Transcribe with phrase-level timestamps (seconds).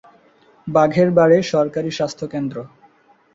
[0.67, 2.57] বাঘের বাড়ি সরকারী স্বাস্থ্যকেন্দ্র।